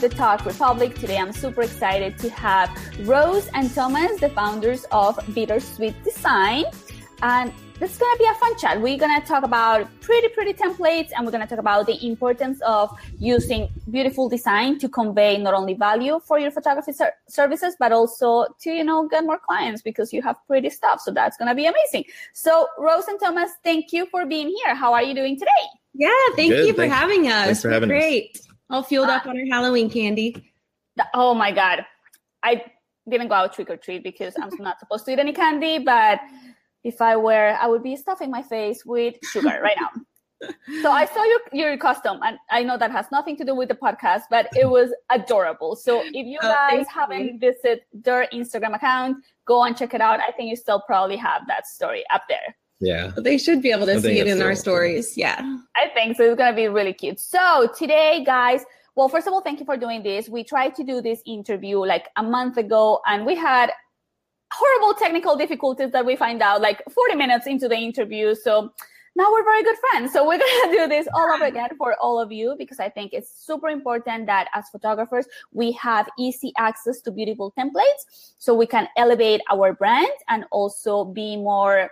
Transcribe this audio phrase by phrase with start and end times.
[0.00, 0.94] The Talk Republic.
[0.94, 2.68] Today I'm super excited to have
[3.08, 6.64] Rose and Thomas, the founders of Bittersweet Design.
[7.22, 8.80] And this is going to be a fun chat.
[8.80, 12.06] We're going to talk about pretty, pretty templates and we're going to talk about the
[12.06, 17.74] importance of using beautiful design to convey not only value for your photography ser- services,
[17.78, 21.00] but also to, you know, get more clients because you have pretty stuff.
[21.00, 22.04] So that's going to be amazing.
[22.34, 24.74] So Rose and Thomas, thank you for being here.
[24.74, 25.50] How are you doing today?
[25.94, 26.94] Yeah, thank Good, you for thanks.
[26.94, 27.44] having us.
[27.46, 28.46] Thanks for having us.
[28.70, 30.52] All fueled up uh, on our Halloween candy.
[31.14, 31.84] Oh my God.
[32.42, 32.64] I
[33.08, 36.20] didn't go out trick or treat because I'm not supposed to eat any candy, but
[36.84, 39.90] if I were, I would be stuffing my face with sugar right now.
[40.82, 43.70] So I saw your your costume, and I know that has nothing to do with
[43.70, 45.74] the podcast, but it was adorable.
[45.76, 50.20] So if you Oh, guys haven't visited their Instagram account, go and check it out.
[50.20, 52.54] I think you still probably have that story up there.
[52.80, 53.12] Yeah.
[53.14, 55.16] But they should be able to I see it it's in our so- stories.
[55.16, 55.40] Yeah.
[55.76, 56.24] I think so.
[56.24, 57.20] It's gonna be really cute.
[57.20, 60.28] So today, guys, well, first of all, thank you for doing this.
[60.28, 63.70] We tried to do this interview like a month ago, and we had
[64.52, 68.34] horrible technical difficulties that we find out like 40 minutes into the interview.
[68.34, 68.72] So
[69.16, 70.12] now we're very good friends.
[70.12, 73.12] So we're gonna do this all over again for all of you because I think
[73.12, 78.66] it's super important that as photographers we have easy access to beautiful templates so we
[78.66, 81.90] can elevate our brand and also be more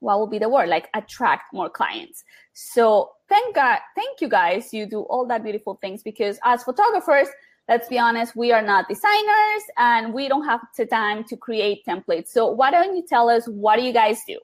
[0.00, 4.72] what will be the word like attract more clients so thank god thank you guys
[4.72, 7.28] you do all that beautiful things because as photographers
[7.68, 11.84] let's be honest we are not designers and we don't have the time to create
[11.86, 14.38] templates so why don't you tell us what do you guys do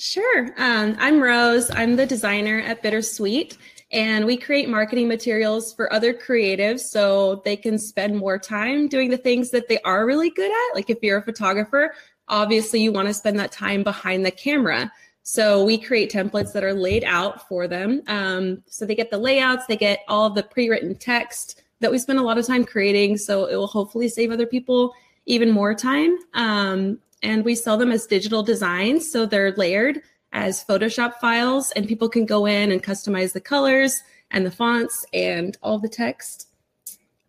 [0.00, 0.48] Sure.
[0.56, 1.70] Um, I'm Rose.
[1.70, 3.58] I'm the designer at Bittersweet,
[3.92, 9.10] and we create marketing materials for other creatives so they can spend more time doing
[9.10, 10.74] the things that they are really good at.
[10.74, 11.92] Like if you're a photographer,
[12.30, 14.90] obviously you want to spend that time behind the camera.
[15.22, 18.02] So we create templates that are laid out for them.
[18.06, 22.18] Um, so they get the layouts, they get all the pre-written text that we spend
[22.18, 23.18] a lot of time creating.
[23.18, 24.94] So it will hopefully save other people
[25.26, 26.16] even more time.
[26.34, 29.10] Um, and we sell them as digital designs.
[29.10, 30.00] So they're layered
[30.32, 35.04] as Photoshop files, and people can go in and customize the colors and the fonts
[35.12, 36.49] and all the text.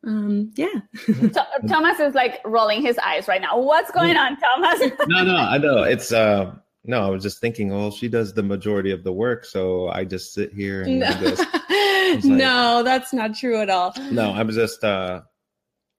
[0.05, 0.67] Um, yeah.
[1.67, 5.57] thomas is like rolling his eyes right now what's going on thomas No, no, I
[5.59, 5.83] know.
[5.83, 9.45] It's uh no, I was just thinking, well, she does the majority of the work,
[9.45, 11.13] so I just sit here and No.
[11.13, 11.39] do this.
[12.15, 13.93] like- no, that's not true at all.
[14.11, 15.21] No, I'm just uh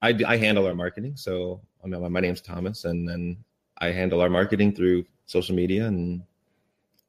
[0.01, 1.13] I I handle our marketing.
[1.15, 3.37] So I mean my name's Thomas and then
[3.77, 6.21] I handle our marketing through social media and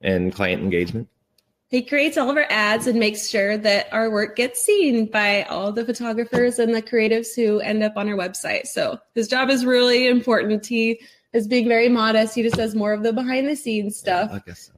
[0.00, 1.08] and client engagement.
[1.74, 5.42] He creates all of our ads and makes sure that our work gets seen by
[5.42, 8.68] all the photographers and the creatives who end up on our website.
[8.68, 10.64] So his job is really important.
[10.64, 11.00] He
[11.32, 12.36] is being very modest.
[12.36, 14.30] He just does more of the behind the scenes stuff.
[14.32, 14.74] I guess so.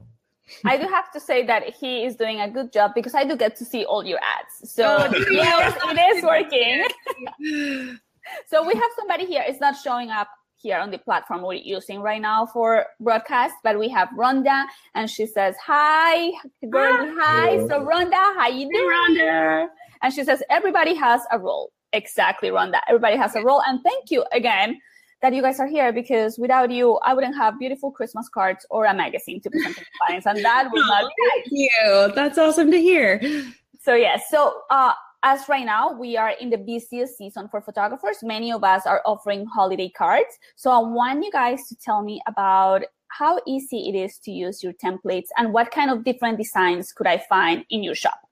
[0.65, 3.35] I do have to say that he is doing a good job because I do
[3.35, 4.71] get to see all your ads.
[4.71, 7.99] So Oh, yes, it is working.
[8.47, 9.43] so we have somebody here.
[9.45, 13.77] It's not showing up here on the platform we're using right now for broadcast, but
[13.77, 16.31] we have Rhonda, and she says hi,
[16.69, 17.57] girl, hi.
[17.67, 18.89] So Rhonda, how you doing?
[18.89, 19.67] Rhonda.
[20.01, 21.71] And she says everybody has a role.
[21.93, 22.79] Exactly, Rhonda.
[22.87, 24.79] Everybody has a role, and thank you again
[25.21, 28.85] that you guys are here because without you, I wouldn't have beautiful Christmas cards or
[28.85, 32.11] a magazine to present to clients, and that would not be Thank you.
[32.15, 33.21] That's awesome to hear.
[33.79, 34.93] so yes, so uh,
[35.23, 39.01] as right now we are in the busiest season for photographers, many of us are
[39.05, 40.37] offering holiday cards.
[40.55, 44.61] So I want you guys to tell me about how easy it is to use
[44.61, 48.26] your templates and what kind of different designs could I find in your shop.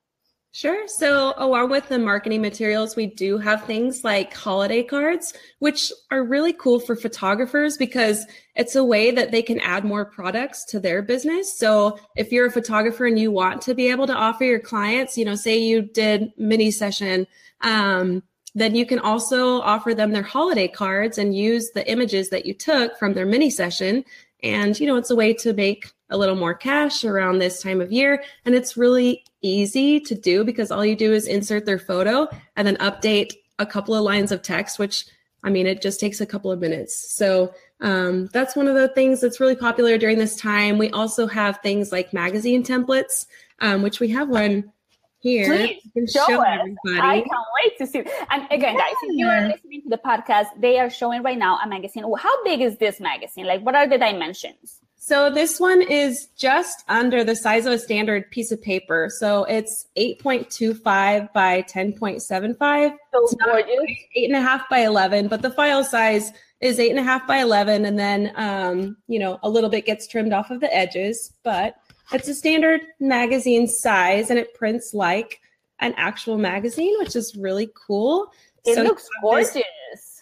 [0.56, 0.88] Sure.
[0.88, 6.24] So, along with the marketing materials, we do have things like holiday cards, which are
[6.24, 8.26] really cool for photographers because
[8.56, 11.60] it's a way that they can add more products to their business.
[11.60, 15.18] So, if you're a photographer and you want to be able to offer your clients,
[15.18, 17.28] you know, say you did mini session,
[17.60, 18.24] um,
[18.54, 22.54] then you can also offer them their holiday cards and use the images that you
[22.54, 24.06] took from their mini session.
[24.42, 27.82] And, you know, it's a way to make a little more cash around this time
[27.82, 28.24] of year.
[28.46, 32.68] And it's really easy to do because all you do is insert their photo and
[32.68, 35.06] then update a couple of lines of text, which
[35.44, 37.14] I mean, it just takes a couple of minutes.
[37.14, 40.80] So um, that's one of the things that's really popular during this time.
[40.80, 43.28] We also have things like magazine templates,
[43.60, 44.72] um, which we have one
[45.20, 45.46] here.
[45.94, 46.60] Please show, show us.
[46.60, 47.00] Everybody.
[47.00, 48.00] I can't wait to see.
[48.32, 51.60] And again, guys, if you are listening to the podcast, they are showing right now
[51.64, 52.04] a magazine.
[52.18, 53.46] How big is this magazine?
[53.46, 54.82] Like, what are the dimensions?
[55.08, 59.08] So this one is just under the size of a standard piece of paper.
[59.20, 62.98] So it's 8.25 by 10.75.
[63.14, 63.70] So gorgeous.
[64.16, 67.28] Eight and a half by 11, but the file size is eight and a half
[67.28, 67.86] by 11.
[67.86, 71.76] And then, um, you know, a little bit gets trimmed off of the edges, but
[72.12, 75.40] it's a standard magazine size and it prints like
[75.82, 78.32] an actual magazine, which is really cool.
[78.66, 79.62] It so looks gorgeous.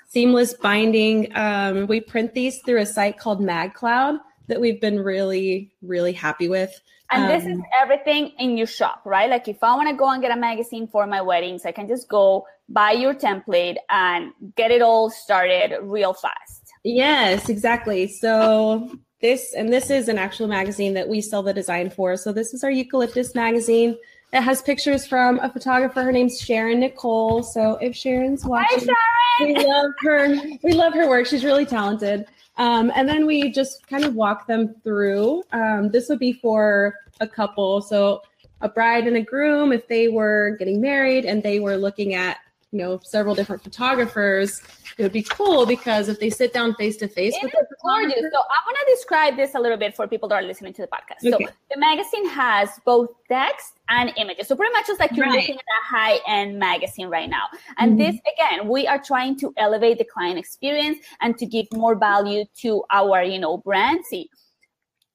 [0.09, 1.33] Seamless binding.
[1.37, 6.49] Um, we print these through a site called MagCloud that we've been really, really happy
[6.49, 6.81] with.
[7.11, 9.29] And um, this is um, everything in your shop, right?
[9.29, 11.87] Like if I want to go and get a magazine for my weddings, I can
[11.87, 16.73] just go buy your template and get it all started real fast.
[16.83, 18.07] Yes, exactly.
[18.07, 22.17] So this and this is an actual magazine that we sell the design for.
[22.17, 23.97] So this is our eucalyptus magazine.
[24.33, 26.03] It has pictures from a photographer.
[26.03, 27.43] Her name's Sharon Nicole.
[27.43, 29.53] So if Sharon's watching, Hi, Sharon.
[29.53, 30.57] we love her.
[30.63, 31.27] We love her work.
[31.27, 32.25] She's really talented.
[32.57, 35.43] Um, and then we just kind of walk them through.
[35.51, 37.81] Um, this would be for a couple.
[37.81, 38.21] So
[38.61, 42.37] a bride and a groom, if they were getting married and they were looking at
[42.73, 44.61] you know several different photographers
[44.97, 48.19] it would be cool because if they sit down face to face with the gorgeous
[48.19, 50.81] so i want to describe this a little bit for people that are listening to
[50.81, 51.45] the podcast okay.
[51.45, 55.35] so the magazine has both text and images so pretty much just like you're right.
[55.35, 57.45] looking at a high-end magazine right now
[57.77, 58.11] and mm-hmm.
[58.11, 62.43] this again we are trying to elevate the client experience and to give more value
[62.55, 64.29] to our you know brand see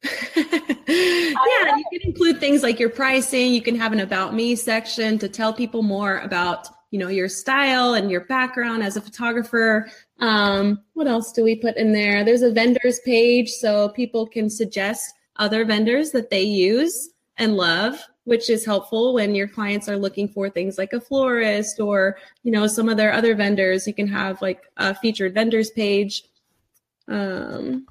[0.37, 0.47] yeah,
[0.87, 3.53] you can include things like your pricing.
[3.53, 7.29] You can have an about me section to tell people more about you know your
[7.29, 9.91] style and your background as a photographer.
[10.21, 12.25] Um, what else do we put in there?
[12.25, 18.03] There's a vendors page so people can suggest other vendors that they use and love
[18.29, 22.53] which is helpful when your clients are looking for things like a florist or you
[22.53, 23.87] know some of their other vendors.
[23.87, 26.25] You can have like a featured vendors page.
[27.09, 27.87] Um,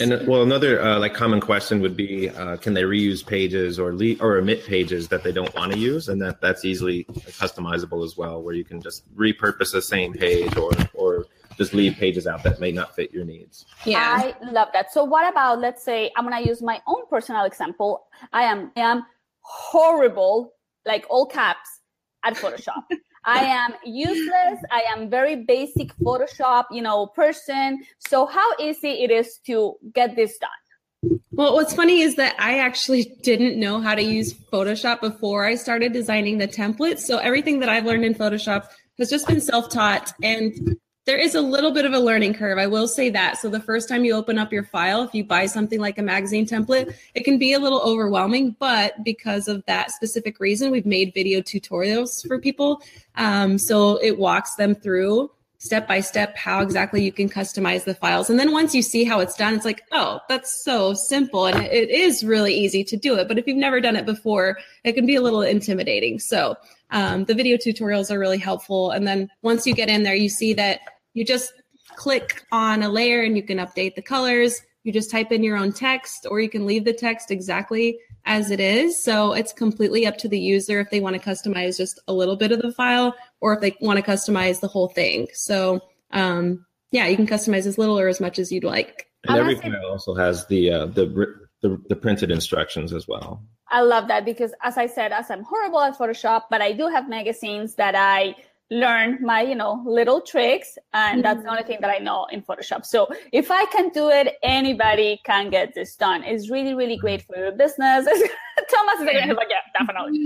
[0.00, 3.94] and well, another uh, like common question would be, uh, can they reuse pages or
[3.94, 8.04] le- or omit pages that they don't want to use, and that that's easily customizable
[8.04, 11.26] as well, where you can just repurpose the same page or or
[11.56, 13.66] just leave pages out that may not fit your needs.
[13.84, 14.92] Yeah, I love that.
[14.92, 18.06] So what about let's say I'm gonna use my own personal example.
[18.32, 19.06] I am I am
[19.40, 20.54] horrible,
[20.86, 21.80] like all caps,
[22.24, 22.84] at Photoshop.
[23.24, 24.60] I am useless.
[24.70, 27.84] I am very basic Photoshop, you know, person.
[27.98, 31.18] So how easy it is to get this done?
[31.32, 35.54] Well, what's funny is that I actually didn't know how to use Photoshop before I
[35.56, 37.00] started designing the templates.
[37.00, 41.40] So everything that I've learned in Photoshop has just been self-taught and there is a
[41.40, 42.58] little bit of a learning curve.
[42.58, 43.38] I will say that.
[43.38, 46.02] So the first time you open up your file, if you buy something like a
[46.02, 48.54] magazine template, it can be a little overwhelming.
[48.60, 52.82] But because of that specific reason, we've made video tutorials for people.
[53.16, 55.30] Um, so it walks them through
[55.62, 58.28] step by step how exactly you can customize the files.
[58.28, 61.46] And then once you see how it's done, it's like, oh, that's so simple.
[61.46, 63.28] And it is really easy to do it.
[63.28, 66.18] But if you've never done it before, it can be a little intimidating.
[66.18, 66.56] So
[66.90, 68.90] um, the video tutorials are really helpful.
[68.90, 70.80] And then once you get in there, you see that
[71.14, 71.52] you just
[71.94, 74.62] click on a layer and you can update the colors.
[74.82, 78.50] You just type in your own text, or you can leave the text exactly as
[78.50, 79.02] it is.
[79.02, 82.36] So it's completely up to the user if they want to customize just a little
[82.36, 85.28] bit of the file or if they want to customize the whole thing.
[85.32, 85.80] So
[86.12, 89.08] um, yeah, you can customize as little or as much as you'd like.
[89.24, 93.42] And every file also has the, uh, the the the printed instructions as well.
[93.68, 96.88] I love that because as I said, as I'm horrible at Photoshop, but I do
[96.88, 98.34] have magazines that I
[98.72, 101.22] learn my you know little tricks and mm-hmm.
[101.22, 102.86] that's the only thing that i know in photoshop.
[102.86, 106.24] So if i can do it anybody can get this done.
[106.24, 108.06] It's really really great for your business.
[108.70, 110.20] Thomas is like, like yeah definitely.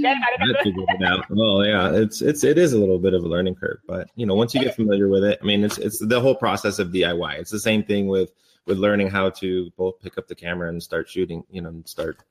[1.00, 4.09] Yeah, well yeah it's it's it is a little bit of a learning curve but
[4.15, 6.79] you know once you get familiar with it i mean it's it's the whole process
[6.79, 8.33] of diy it's the same thing with
[8.67, 12.23] with learning how to both pick up the camera and start shooting you know start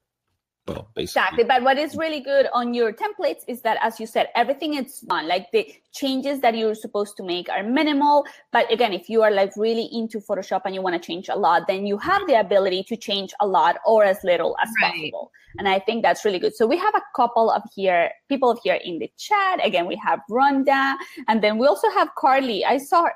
[0.67, 1.03] well, basically.
[1.03, 1.43] Exactly.
[1.43, 5.01] But what is really good on your templates is that, as you said, everything is
[5.01, 5.27] done.
[5.27, 8.25] Like the changes that you're supposed to make are minimal.
[8.51, 11.35] But again, if you are like really into Photoshop and you want to change a
[11.35, 14.91] lot, then you have the ability to change a lot or as little as right.
[14.91, 15.31] possible.
[15.57, 16.55] And I think that's really good.
[16.55, 19.63] So we have a couple of here people here in the chat.
[19.63, 20.95] Again, we have Rhonda,
[21.27, 22.65] and then we also have Carly.
[22.65, 23.13] I saw her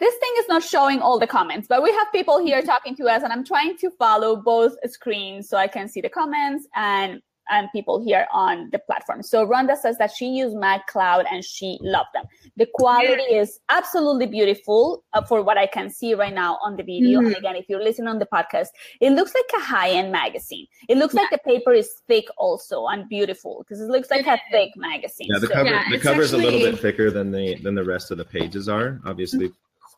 [0.00, 3.04] this thing is not showing all the comments, but we have people here talking to
[3.06, 7.20] us, and I'm trying to follow both screens so I can see the comments and
[7.50, 9.22] and people here on the platform.
[9.22, 12.24] So Rhonda says that she used MagCloud and she loved them.
[12.56, 13.40] The quality yeah.
[13.40, 17.18] is absolutely beautiful uh, for what I can see right now on the video.
[17.18, 17.26] Mm-hmm.
[17.26, 18.68] And again, if you're listening on the podcast,
[19.00, 20.66] it looks like a high-end magazine.
[20.88, 21.22] It looks yeah.
[21.22, 25.28] like the paper is thick also and beautiful because it looks like a thick magazine.
[25.30, 26.48] Yeah, the so, cover yeah, the cover is actually...
[26.48, 29.00] a little bit thicker than the than the rest of the pages are.
[29.04, 29.50] Obviously,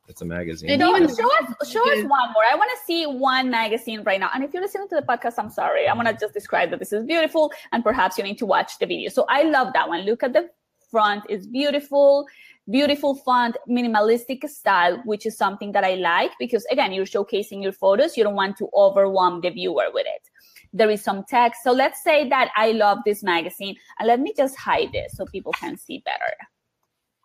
[0.09, 0.71] it's a magazine.
[0.71, 2.45] And even show us show us one more.
[2.45, 4.31] I want to see one magazine right now.
[4.35, 5.87] And if you're listening to the podcast, I'm sorry.
[5.87, 8.79] I want to just describe that this is beautiful, and perhaps you need to watch
[8.79, 9.11] the video.
[9.11, 10.01] So I love that one.
[10.01, 10.51] Look at the
[10.91, 12.27] front; it's beautiful,
[12.69, 17.73] beautiful font, minimalistic style, which is something that I like because again, you're showcasing your
[17.73, 18.17] photos.
[18.17, 20.29] You don't want to overwhelm the viewer with it.
[20.73, 21.63] There is some text.
[21.63, 25.27] So let's say that I love this magazine, and let me just hide this so
[25.27, 26.35] people can see better.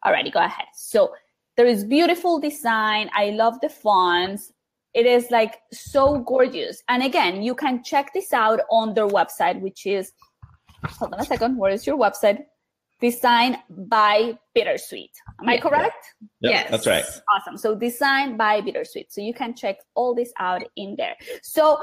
[0.06, 0.68] Alrighty, go ahead.
[0.76, 1.14] So
[1.58, 3.10] there is beautiful design.
[3.14, 4.54] I love the fonts.
[4.94, 6.82] It is like so gorgeous.
[6.88, 10.12] And again, you can check this out on their website, which is,
[10.86, 12.46] hold on a second, where is your website?
[13.00, 15.12] Design by Bittersweet.
[15.42, 16.04] Am I correct?
[16.42, 16.72] Yep, yes.
[16.72, 17.06] That's right.
[17.36, 17.58] Awesome.
[17.58, 19.12] So design by Bittersweet.
[19.12, 21.16] So you can check all this out in there.
[21.44, 21.80] So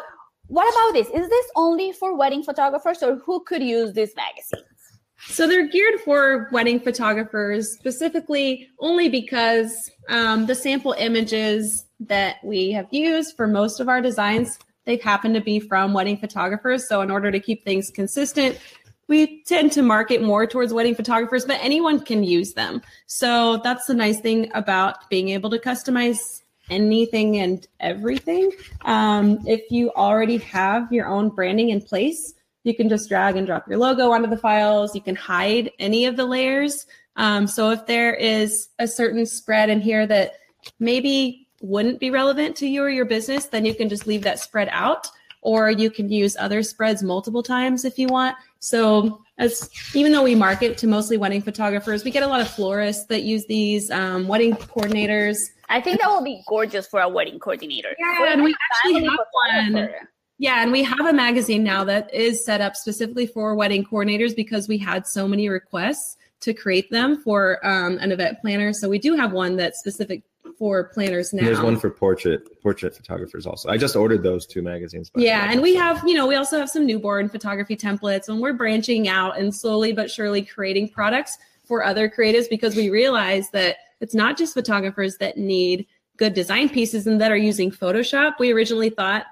[0.48, 1.08] what about this?
[1.08, 4.64] Is this only for wedding photographers or who could use this magazine?
[5.18, 12.72] So they're geared for wedding photographers specifically only because um, the sample images that we
[12.72, 16.88] have used for most of our designs, they've happened to be from wedding photographers.
[16.88, 18.58] So in order to keep things consistent,
[19.08, 22.82] we tend to market more towards wedding photographers, but anyone can use them.
[23.06, 28.50] So that's the nice thing about being able to customize anything and everything.
[28.82, 33.46] Um, if you already have your own branding in place, you can just drag and
[33.46, 34.94] drop your logo onto the files.
[34.94, 36.86] You can hide any of the layers.
[37.16, 40.32] Um, so if there is a certain spread in here that
[40.80, 44.40] maybe wouldn't be relevant to you or your business, then you can just leave that
[44.40, 45.08] spread out,
[45.42, 48.36] or you can use other spreads multiple times if you want.
[48.58, 52.48] So as even though we market to mostly wedding photographers, we get a lot of
[52.48, 55.38] florists that use these um, wedding coordinators.
[55.68, 57.94] I think that will be gorgeous for a wedding coordinator.
[57.98, 58.54] Yeah, and we
[58.84, 59.18] actually have
[59.74, 59.90] one.
[60.38, 64.34] Yeah, and we have a magazine now that is set up specifically for wedding coordinators
[64.34, 68.72] because we had so many requests to create them for um, an event planner.
[68.72, 70.22] So we do have one that's specific
[70.58, 71.44] for planners now.
[71.44, 73.68] There's one for portrait portrait photographers also.
[73.68, 75.10] I just ordered those two magazines.
[75.16, 78.52] Yeah, and we have you know we also have some newborn photography templates, and we're
[78.52, 83.76] branching out and slowly but surely creating products for other creatives because we realize that
[84.00, 85.86] it's not just photographers that need
[86.16, 88.34] good design pieces and that are using Photoshop.
[88.38, 89.24] We originally thought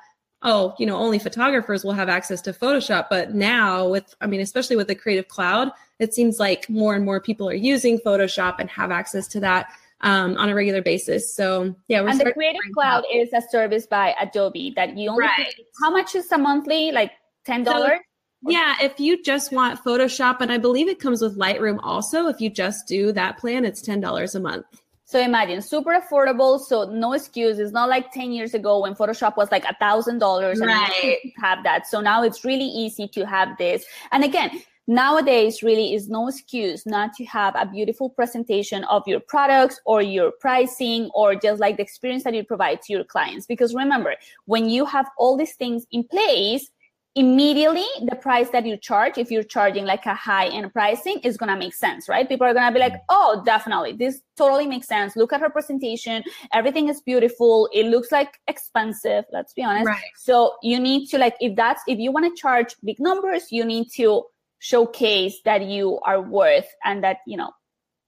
[0.43, 3.07] oh, you know, only photographers will have access to Photoshop.
[3.09, 7.05] But now, with, I mean, especially with the Creative Cloud, it seems like more and
[7.05, 9.69] more people are using Photoshop and have access to that
[10.01, 11.35] um, on a regular basis.
[11.35, 15.23] So, yeah, we're and the Creative Cloud is a service by Adobe that you only
[15.23, 15.47] right.
[15.47, 16.91] pay, how much is a monthly?
[16.91, 17.13] Like
[17.45, 18.01] ten dollars.
[18.45, 22.27] So, yeah, if you just want Photoshop, and I believe it comes with Lightroom also.
[22.27, 24.67] If you just do that plan, it's ten dollars a month.
[25.13, 27.59] So imagine super affordable, so no excuse.
[27.59, 31.19] It's not like 10 years ago when Photoshop was like a thousand dollars and right.
[31.37, 31.87] have that.
[31.87, 33.85] So now it's really easy to have this.
[34.11, 39.21] And again, nowadays really is no excuse not to have a beautiful presentation of your
[39.21, 43.45] products or your pricing or just like the experience that you provide to your clients.
[43.45, 44.17] Because remember,
[44.47, 46.71] when you have all these things in place,
[47.15, 51.37] immediately the price that you charge if you're charging like a high end pricing is
[51.37, 52.27] going to make sense right?
[52.27, 53.05] People are going to be like mm-hmm.
[53.11, 55.15] oh definitely this totally makes sense.
[55.15, 56.25] Look at her presentation.
[56.55, 57.69] Everything is beautiful.
[57.73, 59.87] It looks like expensive let's be honest.
[59.87, 60.03] Right.
[60.17, 63.65] so you need to like if that's if you want to charge big numbers you
[63.65, 64.25] need to
[64.63, 67.51] showcase that you are worth and that you know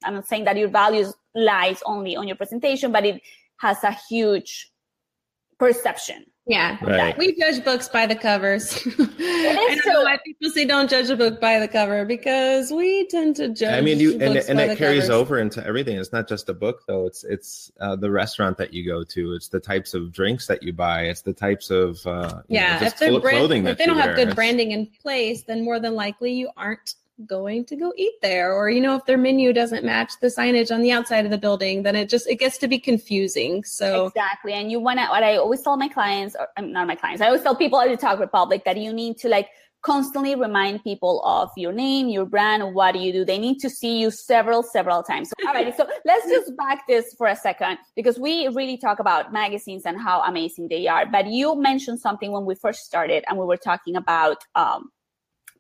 [0.05, 3.21] i'm not saying that your values lies only on your presentation but it
[3.59, 4.71] has a huge
[5.59, 7.17] perception yeah, right.
[7.17, 8.77] we judge books by the covers.
[8.99, 13.07] I don't know why people say don't judge a book by the cover because we
[13.07, 13.73] tend to judge.
[13.73, 15.11] I mean, you and, and it carries covers.
[15.11, 15.97] over into everything.
[15.97, 17.07] It's not just a book though.
[17.07, 19.33] It's it's uh, the restaurant that you go to.
[19.33, 21.05] It's the types of drinks that you buy.
[21.05, 22.79] It's the types of uh, yeah.
[22.79, 25.81] Know, if, they're brand, clothing if they don't have good branding in place, then more
[25.81, 26.95] than likely you aren't
[27.27, 30.75] going to go eat there or you know if their menu doesn't match the signage
[30.75, 34.07] on the outside of the building then it just it gets to be confusing so
[34.07, 37.23] exactly and you want to what i always tell my clients or not my clients
[37.23, 39.49] i always tell people at the talk republic that you need to like
[39.85, 43.25] constantly remind people of your name, your brand, what do you do.
[43.25, 45.31] They need to see you several, several times.
[45.47, 45.77] All right.
[45.77, 50.01] So let's just back this for a second because we really talk about magazines and
[50.01, 51.05] how amazing they are.
[51.05, 54.91] But you mentioned something when we first started and we were talking about um,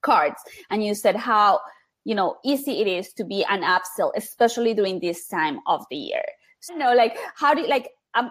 [0.05, 0.41] cards.
[0.71, 1.61] And you said how,
[2.05, 5.97] you know, easy it is to be an upsell, especially during this time of the
[5.97, 6.25] year.
[6.61, 8.31] So, you know, like how do you, like, um,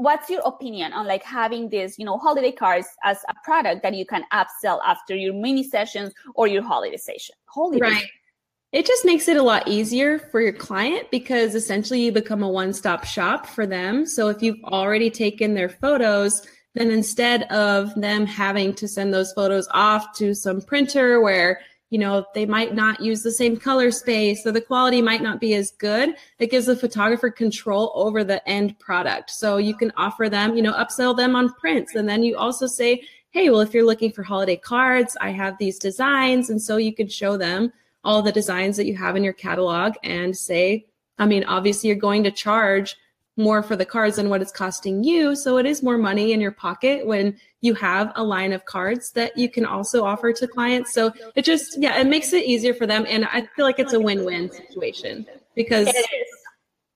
[0.00, 3.94] what's your opinion on like having this you know holiday cards as a product that
[3.94, 7.34] you can upsell after your mini sessions or your holiday session?
[7.44, 7.82] Holiday.
[7.82, 8.06] Right.
[8.72, 12.48] It just makes it a lot easier for your client because essentially you become a
[12.48, 14.06] one-stop shop for them.
[14.06, 16.46] So if you've already taken their photos
[16.80, 21.60] then instead of them having to send those photos off to some printer where
[21.90, 25.40] you know, they might not use the same color space or the quality might not
[25.40, 26.14] be as good.
[26.38, 29.30] It gives the photographer control over the end product.
[29.30, 31.96] So you can offer them, you know, upsell them on prints.
[31.96, 35.58] And then you also say, hey, well, if you're looking for holiday cards, I have
[35.58, 36.48] these designs.
[36.48, 37.72] And so you can show them
[38.04, 40.86] all the designs that you have in your catalog and say,
[41.18, 42.96] I mean, obviously you're going to charge
[43.36, 45.34] more for the cards than what it's costing you.
[45.34, 49.12] So it is more money in your pocket when you have a line of cards
[49.12, 50.92] that you can also offer to clients.
[50.92, 53.06] So it just, yeah, it makes it easier for them.
[53.08, 55.92] And I feel like it's a win win situation because,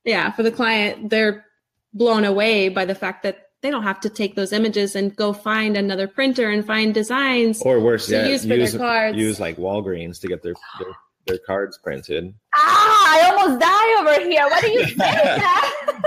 [0.05, 1.47] yeah, for the client, they're
[1.93, 5.33] blown away by the fact that they don't have to take those images and go
[5.33, 10.29] find another printer and find designs or worse yeah, use, use, use like Walgreens to
[10.29, 10.95] get their, their
[11.27, 12.35] their cards printed.
[12.55, 14.45] Ah, I almost die over here.
[14.45, 15.43] What do you say?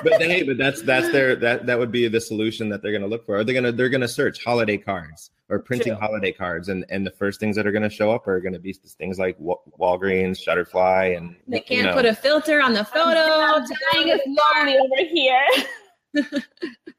[0.04, 3.02] but hey, but that's that's their that that would be the solution that they're going
[3.02, 3.38] to look for.
[3.38, 6.00] Are they going to they're going to search holiday cards or printing True.
[6.00, 8.54] holiday cards, and and the first things that are going to show up are going
[8.54, 11.94] to be things like Walgreens, Shutterfly, and they can't you know.
[11.94, 13.20] put a filter on the photo.
[13.20, 15.42] I'm dying slowly over here.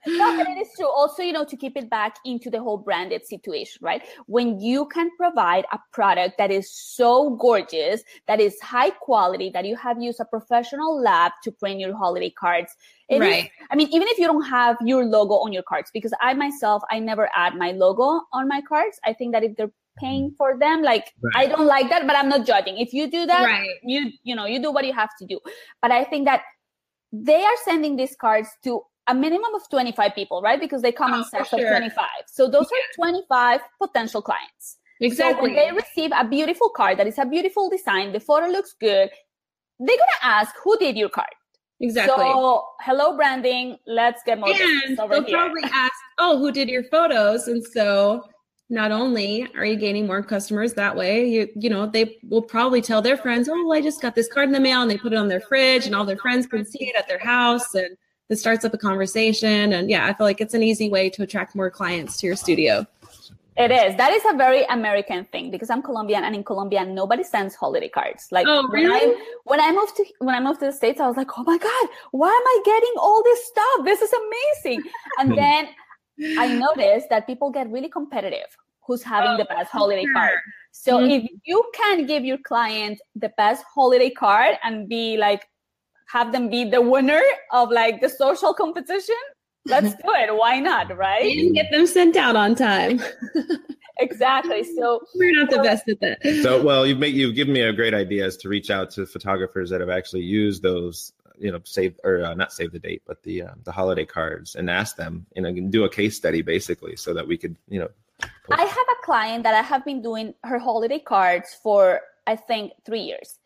[0.06, 0.88] No, but it is true.
[0.88, 4.02] Also, you know, to keep it back into the whole branded situation, right?
[4.26, 9.64] When you can provide a product that is so gorgeous, that is high quality, that
[9.64, 12.74] you have used a professional lab to print your holiday cards.
[13.10, 13.44] right.
[13.44, 16.34] Is, I mean, even if you don't have your logo on your cards, because I
[16.34, 19.00] myself, I never add my logo on my cards.
[19.04, 20.36] I think that if they're paying mm.
[20.36, 21.34] for them like right.
[21.34, 23.68] i don't like that but i'm not judging if you do that right.
[23.82, 25.40] you you know you do what you have to do
[25.82, 26.42] but i think that
[27.12, 30.60] they are sending these cards to a minimum of 25 people, right?
[30.60, 31.60] Because they come oh, in sets sure.
[31.60, 32.06] of 25.
[32.26, 33.04] So those yeah.
[33.04, 34.78] are 25 potential clients.
[35.00, 35.50] Exactly.
[35.50, 39.10] So they receive a beautiful card that is a beautiful design, the photo looks good,
[39.78, 41.28] they're gonna ask who did your card.
[41.80, 42.16] Exactly.
[42.16, 44.50] So hello branding, let's get more.
[44.50, 45.36] And they'll here.
[45.36, 47.46] probably ask, oh, who did your photos?
[47.46, 48.24] And so
[48.68, 52.82] not only are you gaining more customers that way, you you know, they will probably
[52.82, 54.98] tell their friends, oh, well, I just got this card in the mail and they
[54.98, 57.74] put it on their fridge and all their friends can see it at their house
[57.74, 57.96] and
[58.28, 59.72] it starts up a conversation.
[59.72, 62.36] And yeah, I feel like it's an easy way to attract more clients to your
[62.36, 62.86] studio.
[63.56, 63.96] It is.
[63.96, 67.88] That is a very American thing because I'm Colombian and in Colombia nobody sends holiday
[67.88, 68.28] cards.
[68.30, 68.88] Like oh, really?
[68.88, 71.36] when I when I moved to when I moved to the States, I was like,
[71.36, 73.84] oh my God, why am I getting all this stuff?
[73.84, 74.82] This is amazing.
[75.18, 75.68] And then
[76.38, 78.46] I noticed that people get really competitive
[78.86, 80.14] who's having oh, the best holiday sure.
[80.14, 80.38] card.
[80.70, 81.10] So mm-hmm.
[81.10, 85.48] if you can give your client the best holiday card and be like
[86.08, 89.16] have them be the winner of like the social competition?
[89.66, 90.34] Let's do it.
[90.34, 91.36] Why not right?
[91.38, 93.00] And get them sent out on time.
[94.00, 94.62] Exactly.
[94.62, 96.18] So we're not the best at that.
[96.42, 99.06] So well you've made you've given me a great idea is to reach out to
[99.06, 103.02] photographers that have actually used those you know save or uh, not save the date
[103.06, 106.42] but the uh, the holiday cards and ask them you know do a case study
[106.42, 107.88] basically so that we could you know
[108.50, 112.72] i have a client that i have been doing her holiday cards for i think
[112.84, 113.37] three years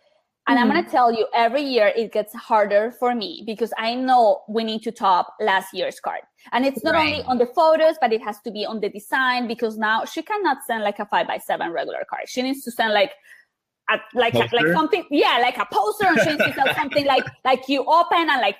[0.48, 0.66] and mm-hmm.
[0.66, 4.42] I'm going to tell you, every year it gets harder for me because I know
[4.48, 6.20] we need to top last year's card.
[6.50, 7.12] And it's not right.
[7.12, 10.20] only on the photos, but it has to be on the design because now she
[10.20, 12.24] cannot send like a five by seven regular card.
[12.26, 13.12] She needs to send like
[13.88, 16.06] a, like a, like something, yeah, like a poster.
[16.06, 18.56] And she needs to something like like you open and like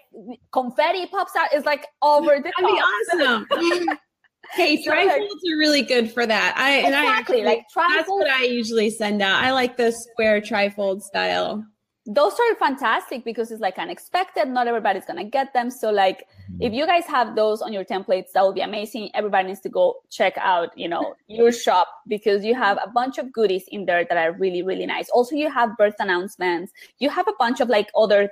[0.52, 1.48] confetti pops out.
[1.52, 3.48] It's like over the That'd top.
[3.48, 3.98] be awesome.
[4.54, 6.54] Hey, trifolds are really good for that.
[6.58, 7.96] I exactly and I like trifolds.
[7.96, 9.42] That's what I usually send out.
[9.42, 11.64] I like the square trifold style
[12.04, 14.48] those are fantastic because it's like unexpected.
[14.48, 15.70] Not everybody's gonna get them.
[15.70, 16.62] So like mm-hmm.
[16.62, 19.10] if you guys have those on your templates, that would be amazing.
[19.14, 23.18] Everybody needs to go check out, you know, your shop because you have a bunch
[23.18, 25.08] of goodies in there that are really, really nice.
[25.10, 26.72] Also, you have birth announcements.
[26.98, 28.30] You have a bunch of like other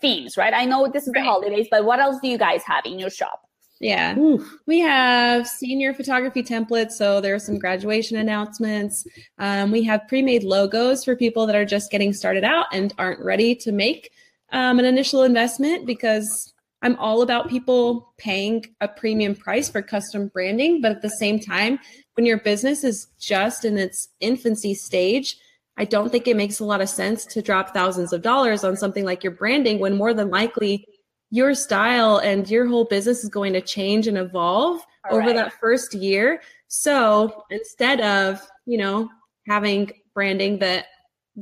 [0.00, 0.52] themes, right?
[0.52, 1.22] I know this is right.
[1.22, 3.45] the holidays, but what else do you guys have in your shop?
[3.78, 4.18] Yeah.
[4.18, 4.58] Oof.
[4.66, 6.92] We have senior photography templates.
[6.92, 9.06] So there are some graduation announcements.
[9.38, 12.94] Um, we have pre made logos for people that are just getting started out and
[12.98, 14.10] aren't ready to make
[14.52, 20.28] um, an initial investment because I'm all about people paying a premium price for custom
[20.28, 20.80] branding.
[20.80, 21.78] But at the same time,
[22.14, 25.36] when your business is just in its infancy stage,
[25.76, 28.76] I don't think it makes a lot of sense to drop thousands of dollars on
[28.76, 30.86] something like your branding when more than likely
[31.30, 35.36] your style and your whole business is going to change and evolve All over right.
[35.36, 36.40] that first year.
[36.68, 39.08] So instead of, you know,
[39.46, 40.86] having branding that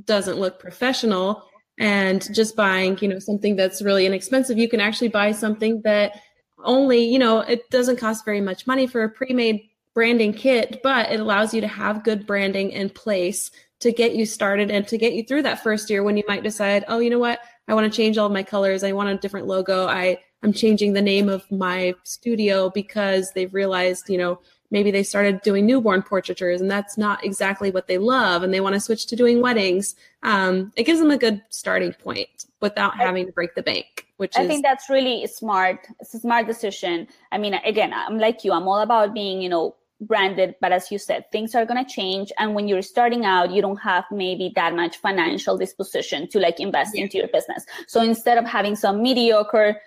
[0.05, 1.45] doesn't look professional
[1.79, 6.21] and just buying, you know, something that's really inexpensive, you can actually buy something that
[6.65, 11.11] only, you know, it doesn't cost very much money for a pre-made branding kit, but
[11.11, 14.99] it allows you to have good branding in place to get you started and to
[14.99, 17.41] get you through that first year when you might decide, oh, you know what?
[17.69, 18.85] I want to change all my colors.
[18.85, 19.87] I want a different logo.
[19.87, 25.03] I I'm changing the name of my studio because they've realized, you know, maybe they
[25.03, 28.81] started doing newborn portraitures and that's not exactly what they love and they want to
[28.81, 29.95] switch to doing weddings.
[30.23, 34.37] Um, it gives them a good starting point without having to break the bank, which
[34.37, 35.87] I is, think that's really smart.
[36.01, 37.09] It's a smart decision.
[37.33, 40.91] I mean, again, I'm like you, I'm all about being, you know, branded but as
[40.91, 44.05] you said things are going to change and when you're starting out you don't have
[44.11, 47.03] maybe that much financial disposition to like invest yeah.
[47.03, 49.81] into your business so instead of having some mediocre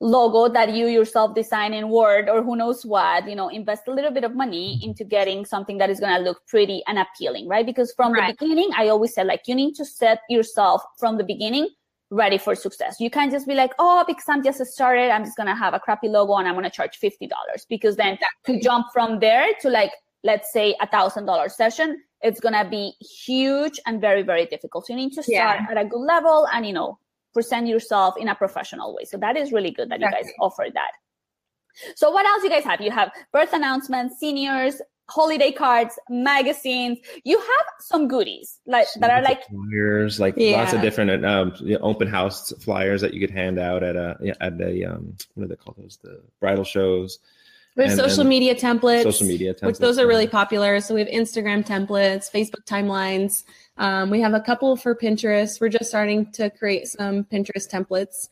[0.00, 3.92] logo that you yourself design in word or who knows what you know invest a
[3.92, 7.48] little bit of money into getting something that is going to look pretty and appealing
[7.48, 8.38] right because from right.
[8.38, 11.68] the beginning i always said like you need to set yourself from the beginning
[12.10, 12.96] ready for success.
[13.00, 15.80] You can't just be like, oh, because I'm just started, I'm just gonna have a
[15.80, 17.66] crappy logo and I'm gonna charge fifty dollars.
[17.68, 19.92] Because then to jump from there to like,
[20.24, 24.86] let's say a thousand dollar session, it's gonna be huge and very, very difficult.
[24.86, 25.66] So you need to start yeah.
[25.70, 26.98] at a good level and you know,
[27.34, 29.04] present yourself in a professional way.
[29.04, 30.18] So that is really good that exactly.
[30.20, 30.92] you guys offer that.
[31.94, 32.80] So what else you guys have?
[32.80, 36.98] You have birth announcements, seniors, holiday cards, magazines.
[37.24, 40.58] You have some goodies like some that are like flyers, like yeah.
[40.58, 44.60] lots of different um, open house flyers that you could hand out at a at
[44.60, 45.98] a um, what do they call those?
[46.02, 47.18] The bridal shows.
[47.76, 49.04] We have and, social and media templates.
[49.04, 49.66] Social media templates.
[49.66, 50.80] Which those are really popular.
[50.80, 53.44] So we have Instagram templates, Facebook timelines.
[53.76, 55.60] Um, we have a couple for Pinterest.
[55.60, 58.28] We're just starting to create some Pinterest templates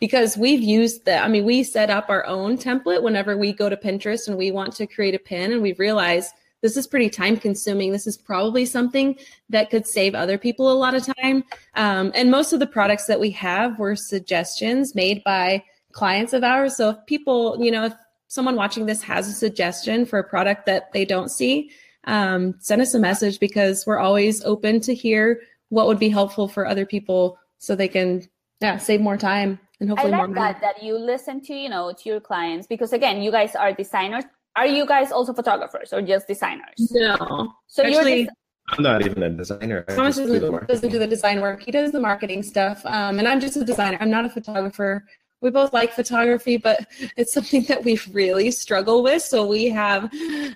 [0.00, 1.24] because we've used that.
[1.24, 4.50] I mean, we set up our own template whenever we go to Pinterest and we
[4.50, 7.92] want to create a pin, and we've realized this is pretty time consuming.
[7.92, 9.18] This is probably something
[9.50, 11.44] that could save other people a lot of time.
[11.74, 16.42] Um, and most of the products that we have were suggestions made by clients of
[16.42, 16.76] ours.
[16.76, 17.94] So if people, you know, if
[18.28, 21.70] someone watching this has a suggestion for a product that they don't see,
[22.04, 26.48] um, send us a message because we're always open to hear what would be helpful
[26.48, 28.26] for other people so they can
[28.60, 31.68] yeah save more time and hopefully I like more that that you listen to you
[31.68, 34.24] know to your clients because again you guys are designers
[34.56, 38.28] are you guys also photographers or just designers no so Actually, you're
[38.70, 39.82] I'm not even a designer.
[39.82, 41.62] Thomas doesn't, do doesn't do the design work.
[41.62, 42.80] He does the marketing stuff.
[42.86, 43.98] Um, and I'm just a designer.
[44.00, 45.04] I'm not a photographer.
[45.42, 46.86] We both like photography, but
[47.18, 49.22] it's something that we really struggle with.
[49.22, 50.10] So we have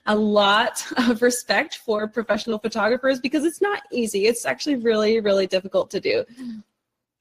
[0.06, 4.26] a lot of respect for professional photographers because it's not easy.
[4.26, 6.24] It's actually really, really difficult to do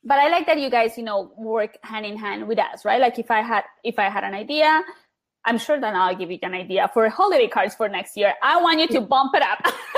[0.07, 3.01] but I like that you guys, you know, work hand in hand with us, right?
[3.01, 4.83] Like if I had if I had an idea,
[5.47, 8.33] I'm sure that I'll give you an idea for holiday cards for next year.
[8.43, 9.59] I want you to bump it up.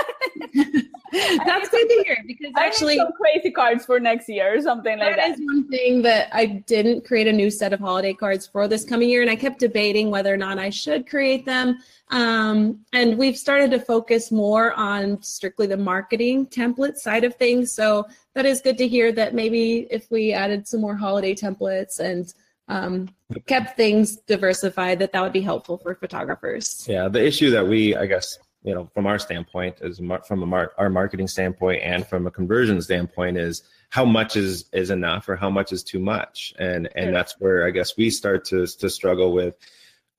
[1.12, 5.15] That's good to hear because actually some crazy cards for next year or something like
[5.15, 5.29] that.
[5.29, 8.67] That is one thing that I didn't create a new set of holiday cards for
[8.67, 11.79] this coming year, and I kept debating whether or not I should create them.
[12.12, 17.71] Um, and we've started to focus more on strictly the marketing template side of things.
[17.71, 21.99] So that is good to hear that maybe if we added some more holiday templates
[21.99, 22.31] and
[22.69, 23.10] um,
[23.47, 26.86] kept things diversified, that that would be helpful for photographers.
[26.88, 30.45] Yeah, the issue that we, I guess, you know, from our standpoint, is from a
[30.45, 35.27] mar- our marketing standpoint and from a conversion standpoint, is how much is is enough
[35.27, 38.65] or how much is too much, and and that's where I guess we start to
[38.67, 39.55] to struggle with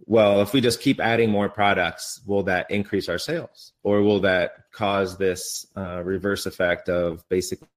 [0.06, 3.72] well, if we just keep adding more products, will that increase our sales?
[3.82, 7.68] Or will that cause this uh, reverse effect of basically?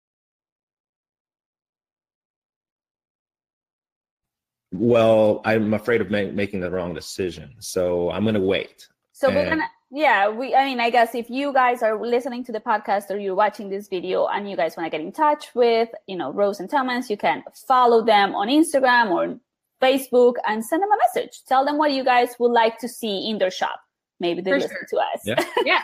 [4.73, 7.55] Well, I'm afraid of ma- making the wrong decision.
[7.59, 8.87] So I'm going to wait.
[9.11, 11.95] So and- we're going to, yeah, we, I mean, I guess if you guys are
[12.03, 15.05] listening to the podcast or you're watching this video and you guys want to get
[15.05, 19.39] in touch with, you know, Rose and Thomas, you can follow them on Instagram or
[19.79, 21.41] Facebook and send them a message.
[21.47, 23.79] Tell them what you guys would like to see in their shop.
[24.19, 24.99] Maybe they For listen sure.
[24.99, 25.21] to us.
[25.25, 25.45] Yeah.
[25.65, 25.81] yeah.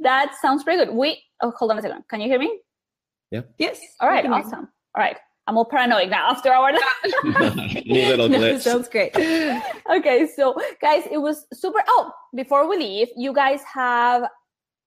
[0.00, 0.94] that sounds pretty good.
[0.94, 2.04] We oh hold on a second.
[2.08, 2.60] Can you hear me?
[3.30, 3.42] Yeah.
[3.56, 3.80] Yes.
[4.00, 4.26] All right.
[4.26, 4.68] Awesome.
[4.94, 5.16] All right.
[5.46, 6.88] I'm all paranoid now after our little
[8.28, 8.30] glitch.
[8.30, 9.14] No, sounds great.
[9.14, 11.82] okay, so guys, it was super.
[11.86, 14.24] Oh, before we leave, you guys have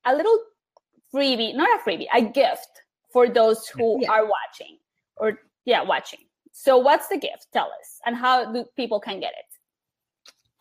[0.06, 0.39] a little
[1.13, 2.82] freebie, not a freebie, a gift
[3.13, 4.12] for those who yeah.
[4.12, 4.78] are watching
[5.17, 6.20] or yeah, watching.
[6.54, 7.48] So what's the gift?
[7.54, 9.46] Tell us, and how do people can get it?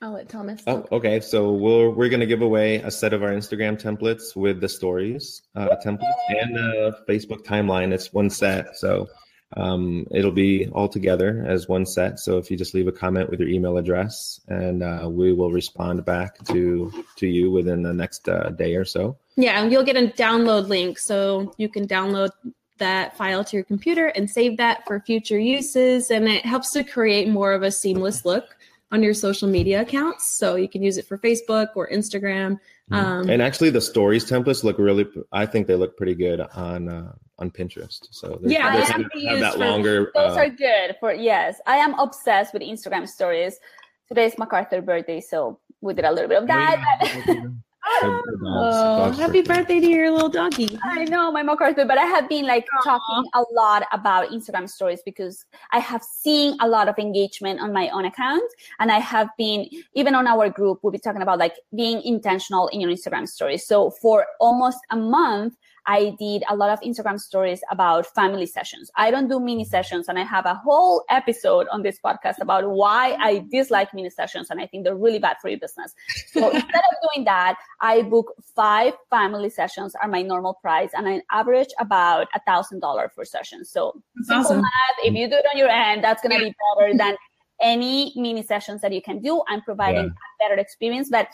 [0.02, 0.62] I'll let Thomas.
[0.66, 1.20] Oh, okay.
[1.20, 5.42] So we're we're gonna give away a set of our Instagram templates with the stories
[5.54, 7.92] uh, templates and the Facebook timeline.
[7.92, 9.08] It's one set, so
[9.54, 12.18] um, it'll be all together as one set.
[12.18, 15.52] So if you just leave a comment with your email address, and uh, we will
[15.52, 19.16] respond back to to you within the next uh, day or so.
[19.36, 22.30] Yeah, and you'll get a download link, so you can download
[22.78, 26.84] that file to your computer and save that for future uses, and it helps to
[26.84, 28.56] create more of a seamless look
[28.92, 30.36] on your social media accounts.
[30.36, 32.58] So you can use it for Facebook or Instagram.
[32.92, 35.06] Um, and actually, the stories templates look really.
[35.32, 38.06] I think they look pretty good on uh, on Pinterest.
[38.12, 40.10] So they're- Yeah, they I kind am of have that for- longer.
[40.14, 41.60] Those uh, are good for yes.
[41.66, 43.58] I am obsessed with Instagram stories.
[44.08, 46.80] Today's MacArthur birthday, so we did a little bit of that.
[47.02, 47.52] They're- they're
[48.02, 49.76] dogs- oh, dogs happy birthday.
[49.76, 50.78] birthday to your little doggy.
[50.84, 55.00] I know my MacArthur, but I have been like talking a lot about Instagram stories
[55.04, 58.50] because I have seen a lot of engagement on my own account.
[58.78, 62.68] And I have been, even on our group, we'll be talking about like being intentional
[62.68, 63.66] in your Instagram stories.
[63.66, 65.54] So for almost a month,
[65.86, 68.90] I did a lot of Instagram stories about family sessions.
[68.96, 72.68] I don't do mini sessions and I have a whole episode on this podcast about
[72.68, 75.94] why I dislike mini sessions and I think they're really bad for your business.
[76.32, 81.08] So instead of doing that, I book five family sessions are my normal price and
[81.08, 83.64] I average about a thousand dollars for session.
[83.64, 84.62] So awesome.
[84.62, 87.16] math, if you do it on your end, that's gonna be better than
[87.60, 89.42] any mini sessions that you can do.
[89.48, 91.28] I'm providing a better experience, but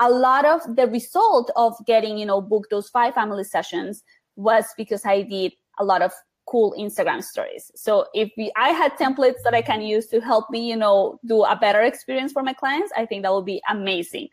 [0.00, 4.02] a lot of the result of getting, you know, booked those five family sessions
[4.36, 6.12] was because I did a lot of
[6.46, 7.70] cool Instagram stories.
[7.74, 11.18] So if we, I had templates that I can use to help me, you know,
[11.26, 14.28] do a better experience for my clients, I think that would be amazing.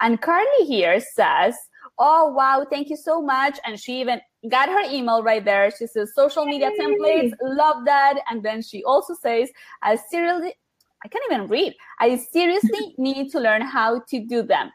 [0.00, 1.54] And Carly here says,
[1.98, 2.64] Oh, wow.
[2.70, 3.58] Thank you so much.
[3.66, 5.70] And she even got her email right there.
[5.76, 7.32] She says, social media templates.
[7.42, 8.20] Love that.
[8.30, 9.50] And then she also says,
[9.82, 10.54] I seriously,
[11.04, 11.74] I can't even read.
[11.98, 14.70] I seriously need to learn how to do them.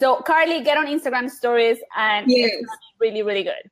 [0.00, 2.50] So Carly, get on Instagram stories and Yes.
[2.52, 3.70] it's really, really good.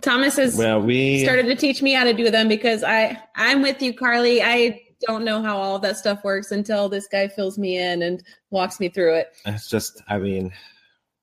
[0.00, 3.62] Thomas has well, we started to teach me how to do them because I I'm
[3.62, 4.40] with you, Carly.
[4.42, 8.02] I don't know how all of that stuff works until this guy fills me in
[8.02, 9.32] and walks me through it.
[9.44, 10.52] It's just, I mean,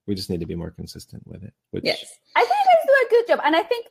[0.07, 1.53] we just need to be more consistent with it.
[1.71, 2.19] Which, Yes.
[2.35, 3.39] I think you guys do a good job.
[3.45, 3.87] And I think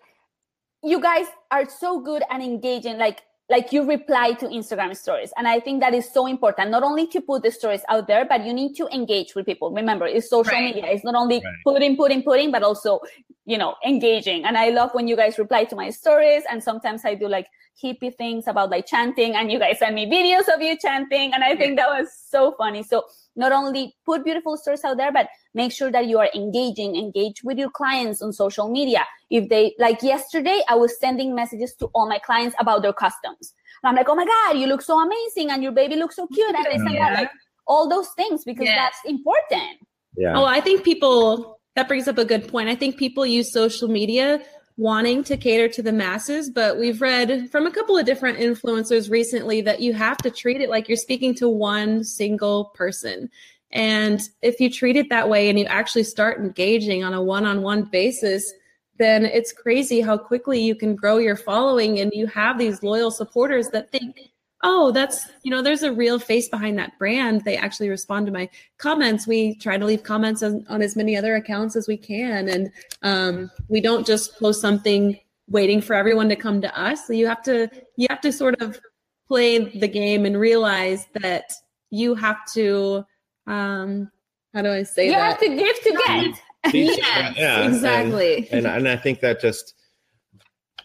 [0.83, 2.99] you guys are so good and engaging.
[2.99, 5.33] Like, like you reply to Instagram stories.
[5.37, 8.25] And I think that is so important, not only to put the stories out there,
[8.25, 9.71] but you need to engage with people.
[9.71, 10.75] Remember, it's social Right.
[10.75, 10.91] media.
[10.91, 11.55] It's not only Right.
[11.65, 13.01] putting, putting, putting, but also,
[13.45, 14.47] you know, engaging.
[14.47, 16.43] And I love when you guys reply to my stories.
[16.51, 17.47] And sometimes I do like
[17.83, 21.35] hippie things about like chanting and you guys send me videos of you chanting.
[21.35, 22.83] And I think that was so funny.
[22.83, 23.05] So
[23.37, 27.43] not only put beautiful stories out there, but make sure that you are engaging, engage
[27.45, 29.05] with your clients on social media.
[29.31, 33.55] If they, like yesterday, I was sending messages to all my clients about their customs.
[33.83, 36.27] And I'm like, oh my God, you look so amazing and your baby looks so
[36.29, 36.55] cute.
[36.55, 37.31] And I send out like
[37.67, 38.77] all those things because Yes.
[38.77, 39.79] that's important.
[40.17, 40.39] yeah.
[40.39, 42.69] Oh, I think people that brings up a good point.
[42.69, 44.41] I think people use social media
[44.77, 49.11] wanting to cater to the masses, but we've read from a couple of different influencers
[49.11, 53.31] recently that you have to treat it like you're speaking to one single person.
[53.71, 57.45] And if you treat it that way and you actually start engaging on a one
[57.45, 58.53] on one basis,
[58.99, 63.11] then it's crazy how quickly you can grow your following and you have these loyal
[63.11, 64.31] supporters that think,
[64.67, 67.45] oh, that's, you know, there's a real face behind that brand.
[67.45, 68.49] They actually respond to my
[68.79, 69.27] comments.
[69.27, 72.49] We try to leave comments on, on as many other accounts as we can.
[72.49, 72.73] And
[73.03, 77.07] um, we don't just post something waiting for everyone to come to us.
[77.07, 78.81] So you have to, you have to sort of
[79.29, 81.53] play the game and realize that
[81.91, 83.05] you have to,
[83.47, 84.11] um,
[84.55, 85.43] how do I say You that?
[85.43, 86.73] You have to give to get.
[86.73, 88.49] These- Yes, and- exactly.
[88.51, 89.75] And, and I think that just,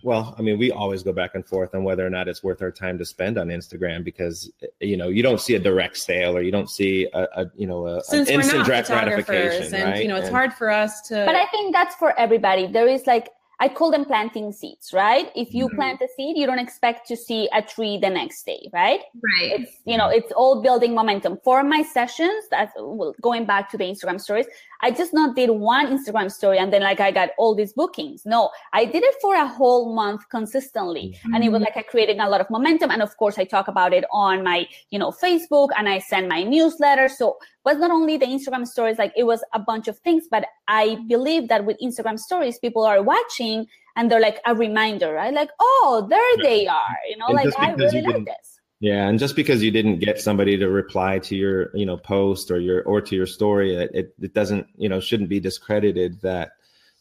[0.02, 2.62] well, I mean, we always go back and forth on whether or not it's worth
[2.62, 6.36] our time to spend on Instagram because you know you don't see a direct sale
[6.38, 8.88] or you don't see a, a you know a, Since an we're instant not direct
[8.88, 10.02] gratification, and right?
[10.02, 12.68] you know it's And- hard for us to But I think that's for everybody.
[12.68, 13.30] There is like,
[13.62, 15.32] I call them planting seeds, right?
[15.36, 15.76] If you Mhm.
[15.76, 19.02] plant a seed, you don't expect to see a tree the next day, right?
[19.30, 19.52] right.
[19.60, 21.40] It's you know it's all building momentum.
[21.44, 24.48] For my sessions that's well, going back to the instagram stories
[24.82, 28.26] i just not did one instagram story and then like i got all these bookings.
[28.26, 31.18] No i did it for a whole month consistently.
[31.34, 32.90] And it was like i created a lot of momentum.
[32.92, 36.30] And of course i talk about it on my you know facebook and i send
[36.30, 37.10] my newsletter.
[37.10, 37.38] So
[37.70, 40.98] was not only the instagram stories like it was a bunch of things but i
[41.08, 45.34] believe that with instagram stories people are watching and they're like a reminder right?
[45.34, 47.28] Like oh there they are you know?
[47.28, 48.60] And like i really like this.
[48.82, 52.50] Yeah, and just because you didn't get somebody to reply to your, you know, post
[52.50, 56.52] or your or to your story, it, it, doesn't, you know, shouldn't be discredited that,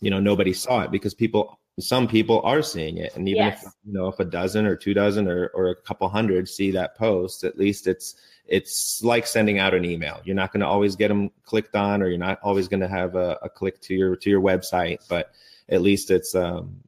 [0.01, 3.15] you know, nobody saw it because people some people are seeing it.
[3.15, 3.65] And even Yes.
[3.65, 6.73] if you know if a dozen or two dozen or, or a couple hundred see
[6.73, 8.17] that post at least it's
[8.49, 10.21] it's like sending out an email.
[10.25, 12.89] You're not going to always get them clicked on or you're not always going to
[12.89, 15.33] have a, a click to your to your website but
[15.69, 16.81] at least it's um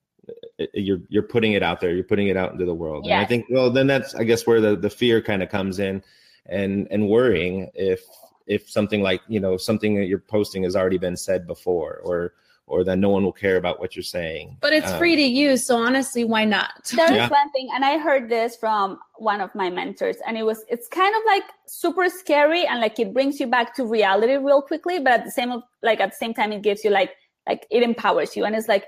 [0.59, 1.95] it- you're you're putting it out there.
[1.95, 3.05] You're putting it out into the world.
[3.05, 5.79] And i think well then that's i guess where the the fear kind of comes
[5.79, 6.03] in
[6.47, 8.01] and and worrying if
[8.47, 12.33] if something like you know something that you're posting has already been said before or
[12.71, 15.23] or that no one will care about what you're saying But it's Um, free to
[15.47, 16.71] use, so honestly, why not?
[17.01, 17.29] There is Yeah.
[17.41, 18.99] one thing, and I heard this from
[19.31, 22.97] one of my mentors, and it was it's kind of like super scary and like
[23.05, 25.51] it brings you back to reality real quickly, but at the same
[25.83, 27.13] like at the same time it gives you like
[27.49, 28.87] like it empowers you, and it's like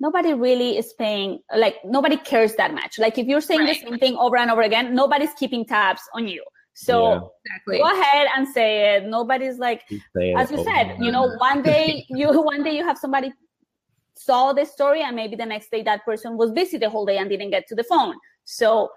[0.00, 1.30] nobody really is paying
[1.64, 2.98] like nobody cares that much.
[2.98, 3.80] Like if you're saying Right.
[3.80, 6.42] the same thing over and over again, nobody's keeping tabs on you.
[6.74, 7.20] So Yeah.
[7.44, 7.78] Exactly.
[7.78, 9.04] go ahead and say it.
[9.04, 12.62] Nobody's like keep saying as you over said, and you know, one day you one
[12.62, 13.32] day you have somebody
[14.16, 17.18] saw the story and maybe the next day that person was busy the whole day
[17.18, 18.14] and didn't get to the phone.
[18.44, 18.90] So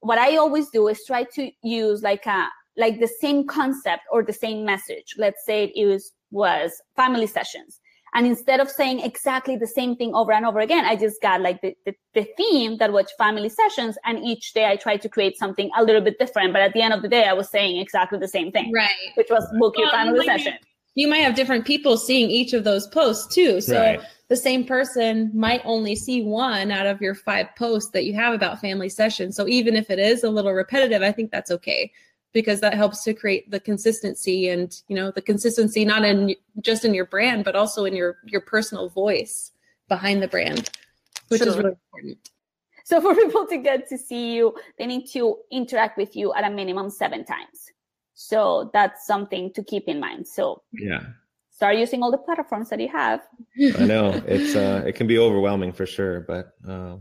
[0.00, 4.22] what I always do is try to use like a like the same concept or
[4.22, 5.14] the same message.
[5.16, 7.80] Let's say it was was family sessions.
[8.14, 11.40] And instead of saying exactly the same thing over and over again, I just got
[11.40, 13.98] like the, the, the theme that was family sessions.
[14.04, 16.52] And each day I tried to create something a little bit different.
[16.52, 18.88] But at the end of the day, I was saying exactly the same thing, Right.
[19.16, 20.54] which was book your Well, family like- session.
[20.96, 23.60] You might have different people seeing each of those posts too.
[23.60, 24.00] So Right.
[24.28, 28.32] the same person might only see one out of your five posts that you have
[28.32, 29.34] about family sessions.
[29.34, 31.90] So even if it is a little repetitive, I think that's okay
[32.34, 36.84] because that helps to create the consistency and you know the consistency not in just
[36.84, 39.52] in your brand but also in your your personal voice
[39.88, 40.68] behind the brand
[41.28, 42.18] which is really important
[42.84, 46.44] So for people to get to see you, they need to interact with you at
[46.44, 47.72] a minimum seven times.
[48.12, 50.28] So that's something to keep in mind.
[50.28, 51.00] So yeah
[51.54, 53.20] start using all the platforms that you have.
[53.78, 56.96] i know it's uh it can be overwhelming for sure but uh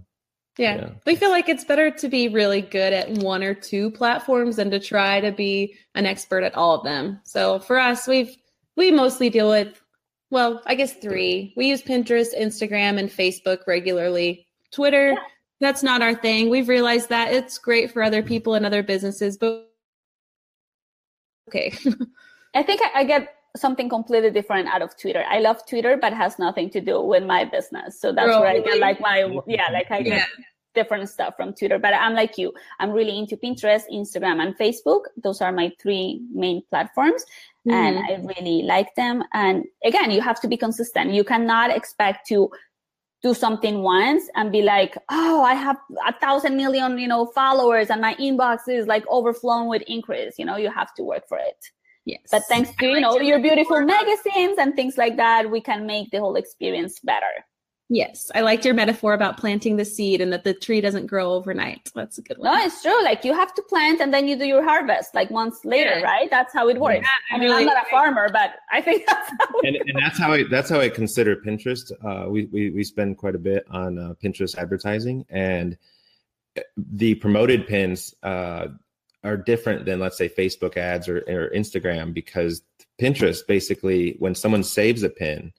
[0.57, 0.75] Yeah.
[0.75, 0.89] Yeah.
[1.05, 4.69] We feel like it's better to be really good at one or two platforms than
[4.71, 7.19] to try to be an expert at all of them.
[7.23, 8.35] So for us, we've
[8.75, 9.79] we mostly deal with
[10.29, 11.53] well, I guess three.
[11.55, 14.47] We use Pinterest, Instagram, and Facebook regularly.
[14.71, 15.19] Twitter, Yeah.
[15.59, 16.49] that's not our thing.
[16.49, 19.71] We've realized that it's great for other people and other businesses, but
[21.49, 21.71] okay.
[22.55, 25.23] I think I, I get something completely different out of Twitter.
[25.29, 27.99] I love Twitter, but it has nothing to do with my business.
[27.99, 30.25] So that's where I get like my yeah, like I get Yeah.
[30.73, 31.77] different stuff from Twitter.
[31.77, 32.51] But I'm like you.
[32.79, 35.01] I'm really into Pinterest, Instagram, and Facebook.
[35.17, 37.25] Those are my three main platforms.
[37.65, 38.09] and mm.
[38.09, 39.23] I really like them.
[39.33, 41.13] And again, you have to be consistent.
[41.13, 42.49] You cannot expect to
[43.21, 47.89] do something once and be like, oh, I have a thousand million, you know, followers
[47.89, 50.35] and my inbox is like overflowing with inquiries.
[50.37, 51.55] You know, you have to work for it.
[52.05, 52.21] Yes.
[52.31, 56.11] But thanks to, you know, your beautiful magazines and things like that, we can make
[56.11, 57.45] the whole experience better.
[57.89, 58.31] Yes.
[58.33, 61.91] I liked your metaphor about planting the seed and that the tree doesn't grow overnight.
[61.93, 62.51] That's a good one.
[62.51, 63.03] No, it's true.
[63.03, 66.01] Like you have to plant and then you do your harvest like months later, Yeah.
[66.01, 66.29] right?
[66.29, 67.01] That's how it works.
[67.03, 69.89] Yeah, I mean, really- I'm not a farmer, but I think that's how it and,
[69.89, 71.91] and that's how I that's how I consider Pinterest.
[72.03, 75.77] Uh, we, we we spend quite a bit on uh, Pinterest advertising, and
[76.77, 78.67] the promoted pins uh,
[79.23, 82.61] are different than let's say Facebook ads or, or Instagram because
[82.99, 85.53] Pinterest basically when someone saves a pin,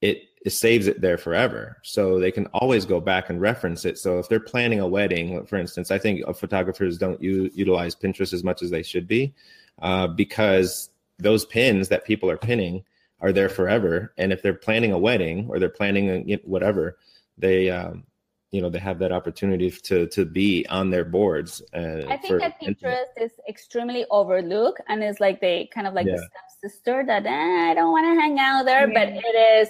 [0.00, 3.98] it, it saves it there forever, so they can always go back and reference it.
[3.98, 7.96] So if they're planning a wedding, for instance, I think uh, photographers don't u- utilize
[7.96, 9.34] Pinterest as much as they should be
[9.82, 12.84] uh, because those pins that people are pinning
[13.20, 14.14] are there forever.
[14.16, 16.98] And if they're planning a wedding or they're planning a, whatever,
[17.36, 18.04] they, um,
[18.50, 21.60] you know, they have that opportunity to to be on their boards.
[21.74, 25.94] Uh, I think for- that Pinterest is extremely overlooked and it's like they kind of
[25.94, 26.28] like the Yeah.
[26.60, 29.68] stepsister that eh, I don't want to hang out there, but it is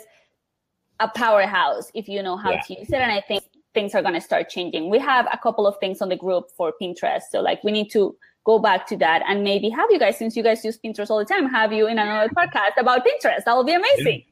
[1.00, 2.60] a powerhouse if you know how Yeah.
[2.66, 3.00] to use it.
[3.00, 3.42] And I think
[3.74, 4.90] things are going to start changing.
[4.90, 7.90] We have a couple of things on the group for Pinterest, so like we need
[7.90, 11.10] to go back to that and maybe have you guys, since you guys use Pinterest
[11.10, 13.44] all the time, have you in another podcast about Pinterest.
[13.44, 14.24] That will be amazing.
[14.26, 14.27] Yeah,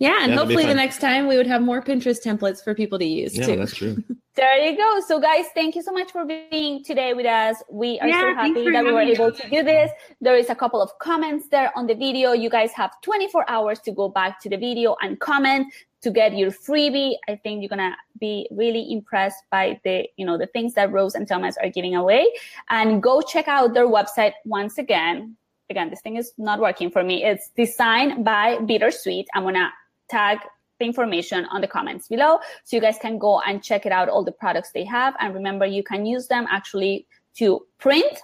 [0.00, 3.04] and That'd hopefully the next time we would have more Pinterest templates for people to
[3.04, 3.56] use Yeah, too.
[3.56, 4.02] that's true.
[4.34, 5.00] There you go.
[5.06, 7.62] So, guys, thank you so much for being today with us.
[7.70, 9.90] We are Yeah, so happy that we were able to do this.
[10.22, 12.32] There is a couple of comments there on the video.
[12.32, 15.66] You guys have 24 hours to go back to the video and comment
[16.00, 17.16] to get your freebie.
[17.28, 21.14] I think you're gonna be really impressed by the, you know, the things that Rose
[21.14, 22.26] and Thomas are giving away.
[22.70, 25.36] And go check out their website once again.
[25.68, 27.22] Again, this thing is not working for me.
[27.22, 29.26] It's designed by Bittersweet.
[29.34, 29.70] I'm gonna
[30.16, 30.38] tag
[30.78, 32.32] the information on the comments below
[32.64, 35.34] so you guys can go and check it out all the products they have and
[35.40, 36.94] remember you can use them actually
[37.40, 37.46] to
[37.78, 38.14] print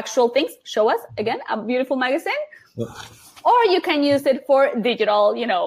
[0.00, 2.42] actual things show us again a beautiful magazine
[3.44, 5.66] or you can use it for digital you know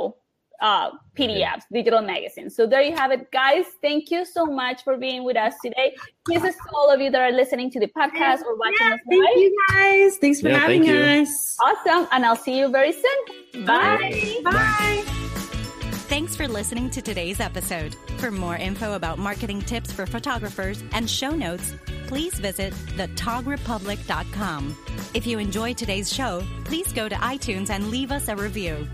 [0.62, 2.56] uh, PDFs, digital magazines.
[2.56, 3.66] So there you have it, guys.
[3.82, 5.96] Thank you so much for being with us today.
[6.30, 9.00] Kisses to all of you that are listening to the podcast or watching Yeah, us
[9.10, 9.38] thank live.
[9.38, 10.18] you guys.
[10.18, 11.58] Thanks for Yeah, having thank us.
[11.60, 12.08] Awesome.
[12.12, 13.66] And I'll see you very soon.
[13.66, 14.40] Bye.
[14.44, 15.21] Bye.
[16.12, 17.96] Thanks for listening to today's episode.
[18.18, 21.74] For more info about marketing tips for photographers and show notes,
[22.08, 24.76] please visit thetogrepublic.com.
[25.14, 28.90] If you enjoyed today's show, please go to iTunes and leave us a review.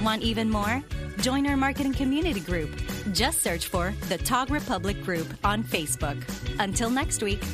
[0.00, 0.82] Want even more?
[1.18, 2.70] Join our marketing community group.
[3.12, 6.20] Just search for the Tog Republic Group on Facebook.
[6.58, 7.44] Until next week.